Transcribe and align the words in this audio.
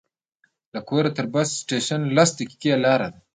له 0.73 0.79
کوره 0.87 1.11
تر 1.17 1.25
بس 1.33 1.49
سټېشن 1.61 2.01
لس 2.15 2.29
دقیقې 2.39 2.71
لاره 2.83 3.07
ده. 3.13 3.19